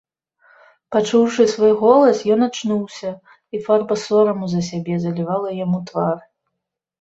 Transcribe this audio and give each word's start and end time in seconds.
Пачуўшы 0.93 1.43
свой 1.53 1.73
голас, 1.81 2.17
ён 2.35 2.39
ачнуўся, 2.47 3.11
і 3.57 3.61
фарба 3.69 3.93
сораму 4.05 4.45
за 4.55 4.61
сябе 4.71 4.99
залівала 5.05 5.49
яму 5.65 5.79
твар. 5.93 6.17